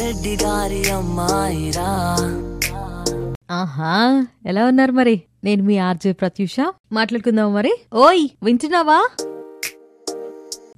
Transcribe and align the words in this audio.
రెడ్డి 0.00 0.38
గారి 0.44 0.90
అమ్మాయిరా. 0.90 1.90
ఆహా 3.50 4.26
ఎలా 4.46 4.66
ఉన్నారు 4.66 4.92
మరి? 4.92 5.22
నేను 5.44 5.62
మీ 5.62 5.78
ఆర్జే 5.78 6.12
ప్రత్యూష. 6.12 6.56
మాట్లాడుకుందాం 6.92 7.54
మరి. 7.54 7.72
ఓయ్ 7.94 8.28
వింటున్నావా? 8.42 9.10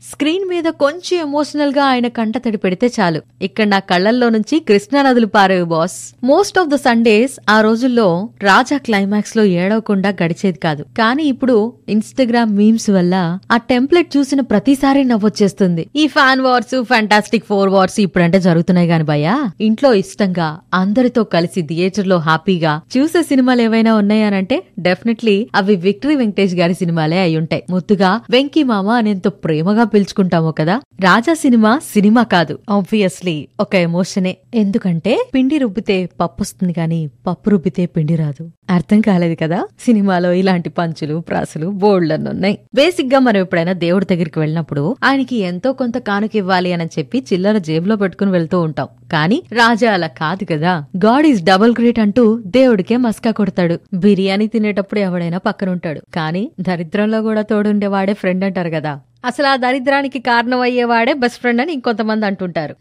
స్క్రీన్ 0.02 0.48
మీద 0.48 0.64
కొంచెం 0.64 1.21
ఎమోషనల్గా 1.21 1.85
ఆయన 1.85 2.08
కంట 2.08 2.38
తడి 2.38 2.56
పెడితే 2.56 2.90
చాలు. 3.01 3.21
ఇక్కడ 3.42 3.66
నా 3.66 3.78
కళ్ళల్లో 3.78 4.28
నుంచి 4.28 4.60
కృష్ణా 4.60 5.03
నదులు 5.03 5.26
పారేవి 5.26 5.62
boss 5.62 6.15
most 6.24 6.58
of 6.58 6.69
the 6.69 6.74
Sundays 6.74 7.40
ఆ 7.48 7.60
రోజుల్లో 7.60 8.28
రాజా 8.42 8.76
క్లైమాక్స్లో 8.76 9.44
ఏడవకుండా 9.44 10.08
గడిచేది 10.22 10.58
కాదు. 10.58 10.83
కానీ 10.83 11.22
ఇప్పుడు 11.22 11.72
ఇన్స్టాగ్రామ్ 11.88 12.56
మీమ్స్ 12.56 12.90
వల్ల 12.90 13.38
ఆ 13.51 13.56
టెంప్లెట్ 13.56 14.16
చూసిన 14.16 14.40
ప్రతిసారి 14.40 15.04
నవ్వొచ్చేస్తుంది. 15.04 15.87
ఈ 15.97 16.06
fan 16.06 16.41
wars 16.41 16.82
fantastic 16.82 17.45
four 17.45 17.69
wars 17.69 18.01
ఇప్పుడంటే 18.01 18.41
జరుగుతున్నాయి 18.41 18.89
గాని 18.89 19.05
భయ్యా. 19.05 19.51
ఇంట్లో 19.61 19.95
ఇష్టంగా 19.95 20.59
అందరితో 20.75 21.25
కలిసి 21.25 21.62
థియేటర్లో 21.62 22.19
హ్యాపీగా 22.19 22.80
చూసే 22.97 23.23
సినిమాలు 23.23 23.62
ఏవైనా 23.62 23.95
ఉన్నాయనంటే 23.95 24.62
డెఫినెట్లీ 24.78 25.48
అవి 25.55 25.77
విక్టరీ 25.77 26.14
వెంకటేష్ 26.14 26.55
గారి 26.55 26.75
సినిమాలే 26.75 27.19
అయి 27.19 27.37
ఉంటాయి. 27.37 27.62
ముద్దుగా 27.70 28.20
వెంకీ 28.30 28.62
మామ 28.62 28.89
అనేంత 28.89 29.28
ప్రేమగా 29.28 29.84
పిలుచుకుంటాము 29.95 30.51
కదా? 30.51 30.80
రాజా 31.01 31.35
సినిమా 31.35 31.80
సినిమా 31.93 32.23
కాదు. 32.23 32.59
ఆబ్వియస్లీ 32.71 33.48
ఒక 33.61 33.75
ఎమోషనే 33.75 34.37
ఎందుకంటే 34.55 35.27
పిండి 35.35 35.59
రుబ్బితే 35.59 36.09
పప్పు 36.21 36.43
వస్తుంది 36.43 36.73
కానీ 36.73 37.07
పప్పు 37.27 37.51
రుబ్బితే 37.51 37.87
పిండి 37.87 38.17
రాదు. 38.17 38.51
అర్థం 38.71 39.01
కాలేదు 39.01 39.37
కదా? 39.43 39.67
సినిమాలో 39.81 40.33
ఇలాంటి 40.33 40.71
పంచులు 40.71 41.19
ప్రాసులు 41.19 41.67
బోల్డన్ 41.67 42.27
ఉన్నాయి. 42.27 42.59
బేసిక్గా 42.75 43.19
మనం 43.19 43.41
ఎప్పుడైనా 43.41 43.73
దేవుడి 43.73 44.05
దగ్గరికి 44.05 44.39
వెళ్ళినప్పుడు 44.39 44.97
ఆయనకి 45.05 45.37
ఎంతో 45.37 45.73
కొంత 45.73 45.98
కానుక 45.98 46.37
ఇవ్వాలి 46.37 46.73
అని 46.73 46.84
చెప్పి 46.84 47.25
చిల్లర 47.33 47.59
జేబులో 47.59 47.97
పెట్టుకుని 47.97 48.31
వెళ్తూ 48.31 48.61
ఉంటాం. 48.61 48.89
కానీ 49.12 49.43
రాజా 49.53 49.92
అలా 49.92 50.07
కాదు 50.07 50.45
కదా? 50.45 50.84
గాడ్ 50.97 51.27
ఈజ్ 51.27 51.45
డబుల్ 51.45 51.75
గ్రేట్ 51.79 51.98
అంటూ 51.98 52.42
దేవుడికే 52.47 52.97
మస్కా 52.97 53.31
కొడతాడు. 53.31 53.79
బిర్యానీ 53.95 54.47
తినేటప్పుడు 54.47 55.01
ఎవడైనా 55.01 55.39
పక్కనుంటాడు. 55.39 56.01
కానీ 56.14 56.51
దరిద్రంలో 56.61 57.23
కూడా 57.23 57.42
తోడుండేవాడే 57.42 58.12
ఫ్రెండ్ 58.12 58.45
అంటారు 58.45 58.70
కదా? 58.70 59.01
అసలు 59.25 59.47
ఆ 59.47 59.55
దరిద్రానికి 59.57 60.19
కారణం 60.29 60.61
అయ్యేవాడే 60.67 61.13
బెస్ట్ 61.23 61.41
ఫ్రెండ్ 61.41 61.61
అని 61.63 61.73
ఇంకొంతమంది 61.73 62.25
అంటుంటారు. 62.27 62.75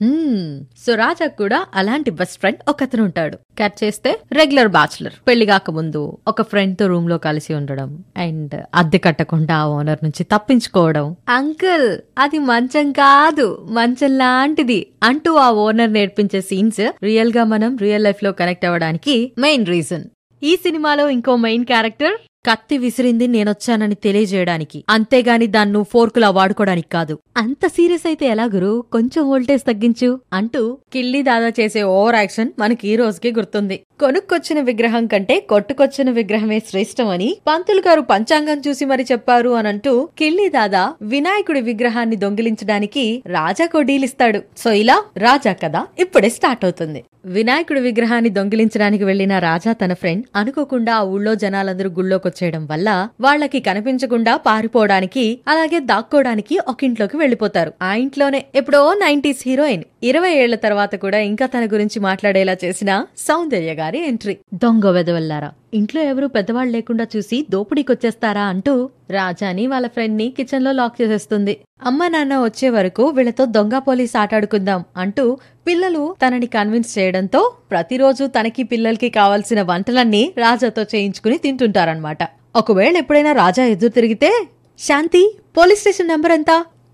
సో 0.83 0.91
రాజా 0.95 1.27
కూడా 1.41 1.59
అలాంటి 1.75 2.11
బెస్ట్ 2.19 2.37
ఫ్రెండ్ 2.39 2.59
ఒకతను 2.71 3.03
ఉంటాడు 3.03 3.37
కట్ 3.59 3.77
చేస్తే 3.83 4.11
రెగ్యులర్ 4.39 4.71
బ్యాచులర్ 4.77 5.15
పెళ్ళి 5.29 5.45
కాకముందు 5.45 6.01
ఒక 6.27 6.41
ఫ్రెండ్తో 6.51 6.85
రూమ్లో 6.87 7.17
కలిసి 7.27 7.51
ఉండడం 7.59 7.89
అండ్ 8.25 8.55
అద్దె 8.81 9.01
కట్టకుండా 9.07 9.57
ఆ 9.63 9.65
ఓనర్ 9.77 10.01
నుంచి 10.03 10.23
తప్పించుకోవడం. 10.33 11.05
అంకుల్ 11.37 11.87
అది 12.17 12.39
మంచం 12.51 12.87
కాదు 13.01 13.47
మంచం 13.79 14.13
లాంటిది 14.17 14.79
అంటూ 15.03 15.33
ఆ 15.37 15.49
ఓనర్ 15.65 15.91
నేర్పించే 15.91 16.41
సీన్స్ 16.41 16.81
రియల్గా 17.03 17.43
మనం 17.53 17.71
రియల్ 17.85 18.03
లైఫ్లో 18.03 18.31
కనెక్ట్ 18.41 18.65
అవ్వడానికి 18.69 19.15
మెయిన్ 19.37 19.67
రీజన్ 19.73 20.05
ఈ 20.41 20.51
సినిమాలో 20.65 21.05
ఇంకో 21.09 21.33
మెయిన్ 21.45 21.65
క్యారెక్టర్ 21.65 22.15
కత్తి 22.45 22.77
విసిరింది 22.77 23.27
నేనొచ్చానని 23.27 23.95
తెలియజేయడానికి. 23.95 24.83
అంతేగాని 24.89 25.47
దాన్ను 25.47 25.85
ఫోర్కులా 25.93 26.29
వాడుకోడానికి 26.29 26.89
కాదు. 26.89 27.19
అంత 27.37 27.67
సీరియస్ 27.67 28.07
అయితే 28.07 28.25
ఎలా 28.25 28.45
గురు? 28.45 28.83
కొంచెం 28.91 29.29
వోల్టేజ్ 29.29 29.63
తగ్గించు 29.63 30.19
అంటూ 30.33 30.77
కిల్లి 30.93 31.21
దాదా 31.23 31.49
చేసే 31.59 31.83
ఓవర్ 31.83 32.15
యాక్షన్ 32.15 32.51
మనకి 32.59 32.87
ఈ 32.87 32.95
రోజుకి 32.95 33.31
గుర్తుంది. 33.31 33.77
కొనుక్కొచ్చిన 33.99 34.59
విగ్రహం 34.61 35.07
కంటే 35.07 35.39
కొట్టుకొచ్చిన 35.39 36.09
విగ్రహమే 36.11 36.59
శ్రేష్టమని 36.59 37.29
పంతులు 37.47 37.79
గారు 37.87 38.01
పంచాంగం 38.01 38.61
చూసి 38.67 38.85
మరి 38.85 39.05
చెప్పారు 39.11 39.49
అనంటూ 39.49 40.09
కిల్లి 40.17 40.49
దాదా 40.49 40.93
వినాయకుడి 41.01 41.61
విగ్రహాన్ని 41.61 42.15
దొంగిలించడానికి 42.15 43.23
రాజాకు 43.27 43.77
డీలిస్తాడు 43.81 44.41
సో 44.57 44.71
ఇలా 44.71 44.97
రాజా 45.17 45.53
కథ 45.53 45.77
ఇప్పుడే 45.99 46.29
స్టార్ట్ 46.29 46.65
అవుతుంది. 46.65 47.03
వినాయకుడి 47.25 47.79
విగ్రహాన్ని 47.79 48.29
దొంగిలించడానికి 48.29 49.03
వెళ్ళిన 49.03 49.39
రాజా 49.39 49.71
తన 49.73 49.93
ఫ్రెండ్ 49.93 50.25
అనుకోకుండా 50.35 50.95
ఆ 50.95 51.03
ఊళ్ళో 51.03 51.35
జనాలందరూ 51.35 51.89
తీసుకొచ్చేయడం 52.31 52.63
వల్ల 52.65 52.89
వాళ్ళకి 53.21 53.59
కనిపించకుండా 53.61 54.33
పారిపోవడానికి 54.45 55.25
అలాగే 55.47 55.79
దాక్కోవడానికి 55.89 56.55
ఒక 56.67 56.79
ఇంట్లోకి 56.83 57.17
వెళ్ళిపోతారు 57.17 57.71
ఆ 57.81 57.91
ఇంట్లోనే 57.99 58.41
ఎప్పుడో 58.55 58.81
నైన్టీస్ 58.99 59.41
హీరోయిన్ 59.45 59.83
ఇరవై 60.01 60.31
ఏళ్ళ 60.41 60.55
తర్వాత 60.55 60.93
కూడా 60.95 61.19
ఇంకా 61.29 61.45
తన 61.45 61.63
గురించి 61.71 61.97
మాట్లాడేలా 62.05 62.53
చేసిన 62.63 62.91
సౌందర్య 63.27 63.71
గారి 63.79 63.99
ఎంట్రీ. 64.09 64.35
దొంగ 64.63 64.91
వెదవల్లారా 64.97 65.49
ఇంట్లో 65.73 66.01
ఎవరు 66.11 66.27
పెద్దవాళ్ళు 66.35 66.71
లేకుండా 66.75 67.05
చూసి 67.13 67.37
దోపిడీకొచ్చేస్తారా 67.53 68.43
అంటూ 68.53 68.73
రాజాని 69.17 69.65
వాళ్ళ 69.67 69.87
ఫ్రెండ్ని 69.87 70.27
కిచెన్లో 70.37 70.71
లాక్ 70.71 70.95
చేసేస్తుంది. 71.01 71.53
అమ్మ 71.89 72.07
నాన్న 72.07 72.37
వచ్చే 72.45 72.69
వరకు 72.77 73.03
వీళ్ళతో 73.17 73.45
దొంగ 73.57 73.75
పోలీస్ 73.79 74.15
ఆటాడుకుందాం 74.15 74.81
అంటూ 75.03 75.25
పిల్లలు 75.67 76.03
తనని 76.23 76.49
కన్విన్స్ 76.55 76.97
చేయడంతో 76.97 77.41
ప్రతిరోజు 77.71 78.25
తనకి 78.37 78.63
పిల్లలకి 78.63 79.11
కావాల్సిన 79.19 79.61
వంటలన్నీ 79.71 80.23
రాజాతో 80.37 80.85
చేయించుకుని 80.95 81.37
తింటుంటారనమాట 81.37 82.23
ఒకవేళ 82.55 82.95
ఎప్పుడైనా 82.97 83.33
రాజా 83.43 83.65
ఎదురు 83.65 83.93
తిరిగితే 83.99 84.31
శాంతి 84.79 85.21
పోలీస్ 85.57 85.79
స్టేషన్ 85.79 86.11
నంబర్ 86.11 86.31
ఎంత? 86.31 86.51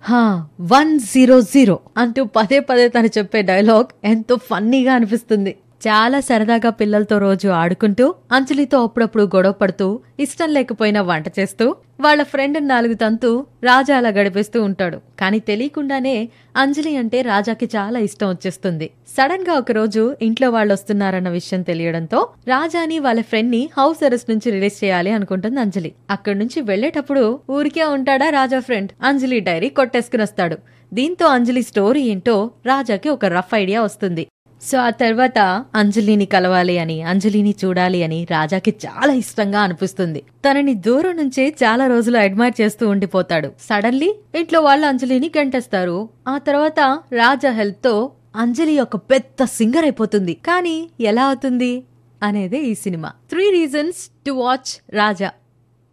హా 0.07 0.45
వన్ 0.61 0.99
జీరో 0.99 1.41
జీరో 1.41 1.79
అంటూ 1.97 2.23
పదే 2.23 2.59
పదే 2.59 2.89
తను 2.89 3.07
చెప్పే 3.07 3.41
డైలాగ్ 3.41 3.85
ఎంతో 4.03 4.35
ఫన్నీగా 4.35 4.93
అనిపిస్తుంది. 4.93 5.51
చాలా 5.88 6.19
సరదాగా 6.19 6.69
పిల్లలతో 6.69 7.17
రోజు 7.17 7.47
ఆడుకుంటూ 7.47 8.16
అంజలితో 8.31 8.83
అప్పుడప్పుడు 8.83 9.23
గొడవ 9.23 9.51
పడుతూ 9.51 9.99
ఇష్టం 10.19 10.49
లేకపోయినా 10.53 11.01
వంట 11.01 11.25
చేస్తూ 11.39 11.75
వాళ్ళ 12.00 12.22
ఫ్రెండ్ 12.23 12.57
నాలుగు 12.67 12.94
తంతు 12.94 13.29
రాజా 13.63 13.94
అలా 13.97 14.09
గడిపేస్తూ 14.09 14.63
ఉంటాడు. 14.63 14.97
కానీ 15.19 15.39
తెలియకుండానే 15.39 16.16
అంజలి 16.57 16.97
అంటే 16.97 17.22
రాజాకి 17.22 17.67
చాలా 17.75 18.00
ఇష్టం 18.00 18.29
వచ్చేస్తుంది. 18.29 18.88
సడన్గా 19.16 19.53
ఒకరోజు 19.53 20.03
ఇంట్లో 20.22 20.50
వాళ్ళు 20.50 20.73
వస్తున్నారన్న 20.73 21.29
విషయం 21.29 21.61
తెలియడంతో 21.61 22.19
రాజాని 22.47 23.00
వాళ్ళ 23.00 23.22
ఫ్రెండ్ని 23.22 23.69
హౌస్ 23.78 24.03
అరెస్ట్ 24.03 24.29
నుంచి 24.29 24.51
రిలీజ్ 24.51 24.84
చేయాలి 24.84 25.11
అనుకుంటుంది 25.11 25.59
అంజలి. 25.59 25.91
అక్కడి 26.09 26.39
నుంచి 26.39 26.61
వెళ్ళేటప్పుడు 26.61 27.39
ఊరికే 27.50 27.85
ఉంటాడా 27.97 28.29
రాజా 28.29 28.59
ఫ్రెండ్? 28.59 28.91
అంజలి 29.03 29.39
డైరీ 29.39 29.69
కొట్టేసుకుని 29.69 30.23
వస్తాడు. 30.23 30.57
దీంతో 30.94 31.25
అంజలి 31.28 31.61
స్టోరీ 31.72 32.01
ఏంటో 32.13 32.51
రాజాకి 32.66 33.09
ఒక 33.09 33.25
రఫ్ 33.38 33.55
ఐడియా 33.55 33.81
వస్తుంది. 33.81 34.25
సో 34.65 34.77
ఆ 34.77 34.89
తర్వాత 34.89 35.65
అంజలిని 35.75 36.25
కలవాలి 36.25 36.77
అని 36.77 37.01
అంజలిని 37.01 37.55
చూడాలి 37.65 38.03
అని 38.03 38.27
రాజాకి 38.31 38.75
చాలా 38.85 39.13
ఇష్టంగా 39.13 39.59
అనిపిస్తుంది. 39.59 40.23
తనని 40.45 40.73
దూరం 40.73 41.17
నుంచే 41.17 41.49
చాలా 41.49 41.87
రోజులు 41.87 42.17
అడ్మైర్ 42.17 42.61
చేస్తూ 42.61 42.89
ఉండిపోతాడు. 42.89 43.51
సడన్లీ 43.61 44.15
ఇంట్లో 44.35 44.61
వాళ్ళు 44.61 44.85
అంజలిని 44.85 45.31
గంటేస్తారు. 45.37 46.09
ఆ 46.27 46.37
తర్వాత 46.37 46.79
రాజా 47.13 47.51
హెల్ప్తో 47.51 48.11
అంజలి 48.35 48.79
ఒక 48.79 48.95
పెద్ద 48.95 49.43
సింగర్ 49.43 49.83
అయిపోతుంది. 49.83 50.33
కానీ 50.33 50.89
ఎలా 51.01 51.25
అవుతుంది 51.25 51.83
అనేదే 52.23 52.57
ఈ 52.57 52.73
cinema. 52.73 53.11
Three 53.29 53.51
reasons 53.51 54.09
to 54.27 54.31
watch 54.31 54.95
Raja. 54.95 55.31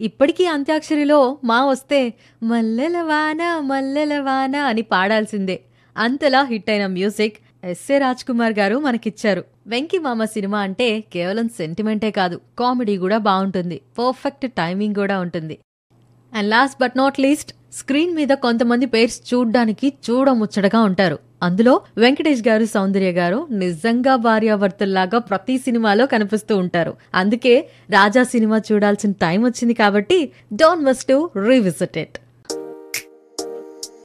ఇప్పటికీ 0.00 0.46
అంత్యాక్షరిలో 0.46 1.38
మా 1.44 1.64
వస్తే 1.64 2.14
మల్లెల 2.42 3.02
వాన 3.02 3.58
మల్లెల 3.60 4.18
వాన 4.18 4.56
అని 4.56 4.82
పాడాల్సిందే. 4.82 5.60
అంతలా 5.96 6.42
హిట్ 6.42 6.70
అయిన 6.70 6.86
మ్యూజిక్ 6.86 7.36
ఎస్ఏ 7.64 7.98
రాజ్ 7.98 8.24
కుమార్ 8.24 8.52
గారు 8.58 8.76
మనకిచ్చారు. 8.78 9.44
వెంకీ 9.66 9.98
మామ 9.98 10.24
సినిమా 10.24 10.60
అంటే 10.60 11.00
కేవలం 11.14 11.48
సెంటిమెంటే 11.48 12.10
కాదు 12.10 12.40
కామెడీ 12.58 12.98
కూడా 12.98 13.18
బాగుంటుంది 13.18 13.80
పర్ఫెక్ట్ 13.98 14.46
టైమింగ్ 14.52 14.94
కూడా 14.94 15.20
ఉంటుంది. 15.20 15.58
And 16.34 16.50
last 16.50 16.82
but 16.82 16.96
not 16.98 17.20
least 17.20 17.52
screen 17.72 18.14
మీద 18.14 18.28
కొంతమంది 18.28 18.86
పేర్స్ 18.86 19.34
చూడ్డానికి 19.34 19.92
చూడముచ్చటగా 20.06 20.80
ఉంటారు. 20.82 21.18
అందులో 21.42 21.80
వెంకటేష్ 21.98 22.48
గారు 22.48 22.64
సౌందర్య 22.64 23.10
గారు 23.12 23.46
నిజంగా 23.50 24.16
భార్యాభర్తల్లాగా 24.16 25.18
ప్రతి 25.18 25.58
సినిమాలో 25.58 26.06
కనిపిస్తూ 26.06 26.56
ఉంటారు. 26.56 26.92
అందుకే 27.14 27.54
రాజా 27.90 28.22
సినిమా 28.22 28.58
చూడాల్సిన 28.72 29.12
టైం 29.12 29.44
వచ్చింది 29.44 29.74
కాబట్టి 29.74 30.18
don't 30.54 30.84
must 30.84 31.08
to 31.08 31.30
revisit 31.48 31.98
it 31.98 32.18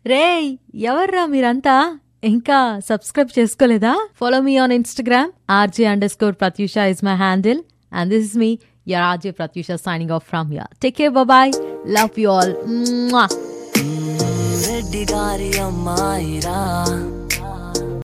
రేయ్ 0.07 0.57
ఎవర్రా 0.75 1.25
మీరంతా? 1.25 1.99
ఇంకా 2.23 2.59
సబ్స్క్రైబ్ 2.87 3.31
చేసుకోలేదా? 3.39 3.91
Follow 4.19 4.41
me 4.41 4.57
on 4.57 4.71
Instagram 4.71 5.31
RJ 5.49 5.85
underscore 6.09 6.35
Pratyusha 6.35 6.77
is 6.91 7.03
my 7.03 7.15
handle 7.15 7.59
and 7.91 8.11
this 8.11 8.25
is 8.25 8.37
me 8.37 8.49
your 8.87 9.03
RJ 9.03 9.31
Pratyusha 9.31 9.71
signing 9.85 10.11
off 10.11 10.25
from 10.29 10.53
your 10.53 10.71
take 10.81 10.95
care 10.97 11.13
bye 11.27 11.51
love 11.89 12.19
you 12.19 12.31
all 12.31 12.53
Reddy 14.67 15.03
గారి 15.11 15.51
అమ్మాయిరా 15.59 16.59